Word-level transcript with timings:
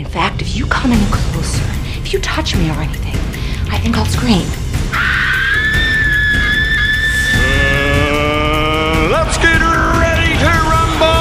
In 0.00 0.06
fact, 0.06 0.40
if 0.40 0.56
you 0.56 0.64
come 0.64 0.92
any 0.92 1.04
closer, 1.12 1.62
if 2.00 2.14
you 2.14 2.20
touch 2.20 2.56
me 2.56 2.70
or 2.70 2.80
anything, 2.80 3.14
I 3.70 3.78
think 3.78 3.98
I'll 3.98 4.06
scream. 4.06 4.48
Uh, 4.94 5.48
let's 9.12 9.36
get 9.36 9.60
ready 9.60 10.38
to 10.38 10.48
rumble! 10.70 11.20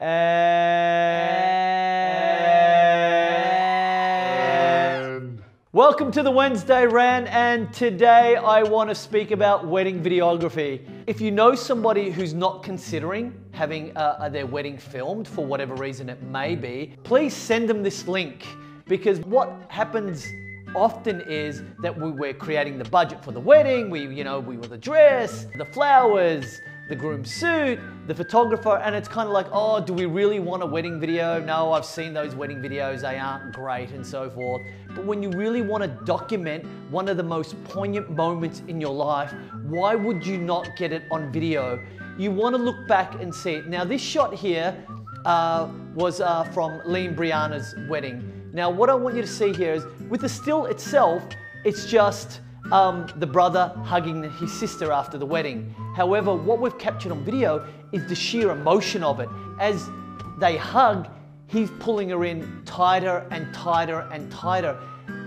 And 0.00 1.24
welcome 5.72 6.10
to 6.10 6.22
the 6.22 6.30
Wednesday 6.30 6.86
Rant, 6.86 7.26
and 7.28 7.70
today 7.74 8.36
I 8.36 8.62
want 8.62 8.88
to 8.88 8.94
speak 8.94 9.32
about 9.32 9.66
wedding 9.66 10.02
videography. 10.02 10.80
If 11.06 11.20
you 11.20 11.30
know 11.30 11.54
somebody 11.54 12.10
who's 12.10 12.32
not 12.32 12.62
considering 12.62 13.34
having 13.50 13.94
uh, 13.94 14.30
their 14.30 14.46
wedding 14.46 14.78
filmed 14.78 15.28
for 15.28 15.44
whatever 15.44 15.74
reason 15.74 16.08
it 16.08 16.22
may 16.22 16.56
be, 16.56 16.94
please 17.04 17.34
send 17.34 17.68
them 17.68 17.82
this 17.82 18.08
link 18.08 18.46
because 18.86 19.20
what 19.20 19.52
happens 19.68 20.26
often 20.74 21.20
is 21.22 21.62
that 21.82 21.98
we, 21.98 22.12
we're 22.12 22.32
creating 22.32 22.78
the 22.78 22.88
budget 22.88 23.22
for 23.22 23.32
the 23.32 23.40
wedding, 23.40 23.90
we, 23.90 24.06
you 24.06 24.24
know, 24.24 24.40
we 24.40 24.56
want 24.56 24.70
the 24.70 24.78
dress, 24.78 25.46
the 25.56 25.66
flowers, 25.66 26.60
the 26.88 26.96
groom's 26.96 27.32
suit, 27.32 27.78
the 28.06 28.14
photographer, 28.14 28.78
and 28.78 28.94
it's 28.94 29.08
kind 29.08 29.26
of 29.26 29.34
like, 29.34 29.46
oh, 29.52 29.78
do 29.80 29.92
we 29.92 30.06
really 30.06 30.40
want 30.40 30.62
a 30.62 30.66
wedding 30.66 30.98
video? 30.98 31.38
No, 31.38 31.72
I've 31.72 31.84
seen 31.84 32.14
those 32.14 32.34
wedding 32.34 32.58
videos, 32.58 33.02
they 33.02 33.18
aren't 33.18 33.52
great 33.52 33.90
and 33.90 34.04
so 34.04 34.30
forth. 34.30 34.62
But 34.94 35.04
when 35.04 35.22
you 35.22 35.30
really 35.30 35.60
want 35.60 35.84
to 35.84 35.88
document 36.06 36.64
one 36.90 37.08
of 37.08 37.18
the 37.18 37.22
most 37.22 37.62
poignant 37.64 38.10
moments 38.10 38.62
in 38.68 38.80
your 38.80 38.94
life, 38.94 39.34
why 39.66 39.94
would 39.94 40.26
you 40.26 40.38
not 40.38 40.76
get 40.76 40.92
it 40.92 41.02
on 41.10 41.30
video? 41.30 41.78
You 42.16 42.30
want 42.30 42.56
to 42.56 42.62
look 42.62 42.88
back 42.88 43.20
and 43.20 43.34
see 43.34 43.52
it. 43.52 43.66
Now, 43.66 43.84
this 43.84 44.00
shot 44.00 44.34
here 44.34 44.74
uh, 45.26 45.68
was 45.94 46.22
uh, 46.22 46.44
from 46.44 46.80
and 46.86 47.14
Brianna's 47.16 47.74
wedding. 47.88 48.50
Now, 48.54 48.70
what 48.70 48.88
I 48.88 48.94
want 48.94 49.14
you 49.14 49.20
to 49.20 49.28
see 49.28 49.52
here 49.52 49.74
is 49.74 49.84
with 50.08 50.22
the 50.22 50.28
still 50.28 50.64
itself, 50.66 51.22
it's 51.64 51.84
just 51.84 52.40
um, 52.72 53.06
the 53.16 53.26
brother 53.26 53.72
hugging 53.84 54.22
his 54.32 54.52
sister 54.52 54.92
after 54.92 55.18
the 55.18 55.26
wedding. 55.26 55.74
However, 55.96 56.34
what 56.34 56.60
we've 56.60 56.78
captured 56.78 57.12
on 57.12 57.24
video 57.24 57.66
is 57.92 58.06
the 58.08 58.14
sheer 58.14 58.50
emotion 58.50 59.02
of 59.02 59.20
it. 59.20 59.28
As 59.58 59.88
they 60.38 60.56
hug, 60.56 61.08
he's 61.46 61.70
pulling 61.78 62.10
her 62.10 62.24
in 62.24 62.62
tighter 62.64 63.26
and 63.30 63.52
tighter 63.54 64.08
and 64.12 64.30
tighter. 64.30 64.78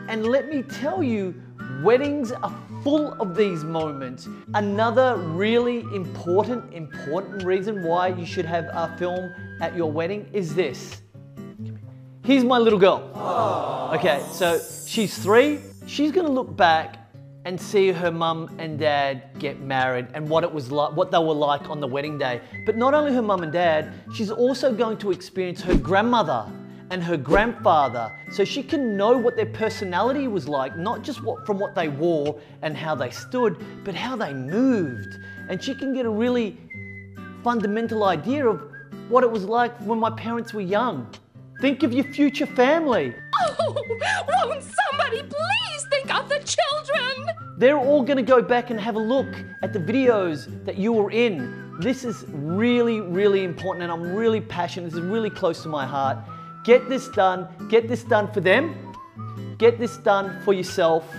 And 0.08 0.28
let 0.28 0.50
me 0.50 0.62
tell 0.62 1.02
you, 1.02 1.34
weddings 1.84 2.32
are 2.32 2.56
full 2.84 3.14
of 3.22 3.36
these 3.36 3.64
moments. 3.64 4.28
Another 4.54 5.16
really 5.18 5.80
important, 5.96 6.74
important 6.74 7.44
reason 7.44 7.84
why 7.84 8.10
you 8.10 8.26
should 8.26 8.46
have 8.46 8.66
a 8.74 8.96
film 8.98 9.34
at 9.62 9.76
your 9.76 9.92
wedding 9.92 10.28
is 10.34 10.54
this. 10.54 11.02
Here's 12.24 12.44
my 12.44 12.60
little 12.60 12.80
girl. 12.80 13.10
Okay, 13.96 14.24
so 14.32 14.60
she's 14.86 15.18
three. 15.18 15.60
She's 15.88 16.12
gonna 16.12 16.30
look 16.30 16.56
back 16.56 17.01
and 17.46 17.60
see 17.60 17.92
her 17.92 18.12
mum 18.12 18.56
and 18.60 18.78
dad 18.78 19.24
get 19.40 19.60
married 19.60 20.08
and 20.14 20.30
what 20.30 20.44
it 20.44 20.54
was 20.54 20.72
like, 20.72 20.96
what 20.96 21.12
they 21.12 21.18
were 21.18 21.34
like 21.34 21.70
on 21.70 21.80
the 21.80 21.88
wedding 21.88 22.18
day. 22.18 22.42
But 22.66 22.78
not 22.78 22.94
only 22.94 23.14
her 23.14 23.22
mum 23.22 23.44
and 23.44 23.52
dad, 23.52 23.94
she's 24.14 24.30
also 24.30 24.74
going 24.74 24.98
to 24.98 25.12
experience 25.12 25.62
her 25.62 25.76
grandmother 25.76 26.46
and 26.92 27.02
her 27.02 27.18
grandfather 27.18 28.12
so 28.32 28.44
she 28.44 28.62
can 28.62 28.96
know 28.98 29.18
what 29.18 29.36
their 29.36 29.46
personality 29.48 30.28
was 30.28 30.48
like, 30.48 30.78
not 30.78 31.02
just 31.02 31.24
what, 31.24 31.46
from 31.46 31.58
what 31.58 31.74
they 31.74 31.88
wore 31.88 32.40
and 32.62 32.78
how 32.78 32.94
they 32.94 33.10
stood, 33.10 33.58
but 33.84 33.96
how 33.96 34.16
they 34.16 34.34
moved. 34.34 35.18
And 35.50 35.64
she 35.64 35.74
can 35.74 35.94
get 35.94 36.06
a 36.06 36.10
really 36.10 36.58
fundamental 37.44 38.04
idea 38.04 38.48
of 38.48 38.62
what 39.10 39.24
it 39.24 39.32
was 39.32 39.46
like 39.46 39.76
when 39.80 40.00
my 40.00 40.12
parents 40.12 40.54
were 40.54 40.62
young. 40.62 41.10
Think 41.62 41.84
of 41.84 41.94
your 41.94 42.06
future 42.06 42.48
family. 42.48 43.14
Oh, 43.40 43.86
won't 44.48 44.64
somebody 44.64 45.22
please 45.22 45.86
think 45.92 46.12
of 46.12 46.28
the 46.28 46.40
children? 46.40 47.36
They're 47.56 47.78
all 47.78 48.02
going 48.02 48.18
to 48.18 48.24
go 48.24 48.42
back 48.42 48.72
and 48.72 48.80
have 48.80 48.96
a 48.96 49.00
look 49.00 49.28
at 49.62 49.72
the 49.72 49.78
videos 49.78 50.66
that 50.66 50.78
you 50.78 50.92
were 50.92 51.12
in. 51.12 51.78
This 51.80 52.04
is 52.04 52.26
really, 52.30 53.00
really 53.00 53.44
important, 53.44 53.84
and 53.84 53.92
I'm 53.92 54.12
really 54.12 54.42
passionate. 54.42 54.90
This 54.90 54.96
is 54.96 55.02
really 55.02 55.30
close 55.30 55.62
to 55.62 55.70
my 55.70 55.86
heart. 55.86 56.18
Get 56.64 56.90
this 56.90 57.08
done. 57.10 57.48
Get 57.70 57.88
this 57.88 58.04
done 58.04 58.32
for 58.34 58.42
them. 58.42 58.96
Get 59.60 59.78
this 59.78 59.98
done 59.98 60.42
for 60.42 60.56
yourself, 60.56 61.14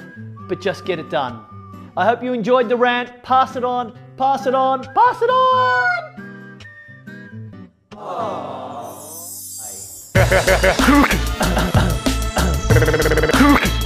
but 0.48 0.60
just 0.60 0.84
get 0.84 0.98
it 0.98 1.08
done. 1.08 1.40
I 1.96 2.04
hope 2.04 2.20
you 2.20 2.32
enjoyed 2.32 2.68
the 2.68 2.76
rant. 2.76 3.22
Pass 3.22 3.54
it 3.54 3.62
on, 3.62 3.96
pass 4.16 4.48
it 4.48 4.56
on, 4.56 4.82
pass 4.92 5.22
it 5.22 5.30
on! 5.30 6.11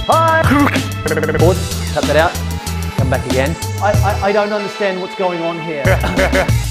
Hi! 0.07 0.41
Pause, 1.37 1.93
cut 1.93 2.03
that 2.05 2.15
out, 2.15 2.31
come 2.97 3.09
back 3.09 3.25
again. 3.25 3.53
I, 3.81 3.91
I, 3.91 4.27
I 4.27 4.31
don't 4.31 4.53
understand 4.53 5.01
what's 5.01 5.15
going 5.15 5.41
on 5.41 5.59
here. 5.59 5.83